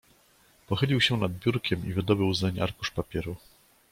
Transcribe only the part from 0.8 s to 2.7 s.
się nad biurkiem i wydobył zeń